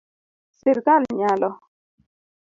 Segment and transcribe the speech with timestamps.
[0.59, 1.49] Sirkal nyalo